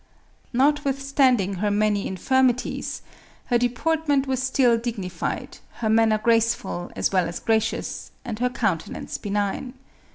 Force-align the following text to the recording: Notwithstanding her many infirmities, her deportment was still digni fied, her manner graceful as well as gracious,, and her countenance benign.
Notwithstanding 0.51 1.57
her 1.61 1.69
many 1.69 2.07
infirmities, 2.07 3.03
her 3.45 3.59
deportment 3.59 4.25
was 4.25 4.41
still 4.41 4.79
digni 4.79 5.11
fied, 5.11 5.59
her 5.73 5.91
manner 5.91 6.17
graceful 6.17 6.91
as 6.95 7.11
well 7.11 7.27
as 7.27 7.39
gracious,, 7.39 8.09
and 8.25 8.39
her 8.39 8.49
countenance 8.49 9.19
benign. 9.19 9.75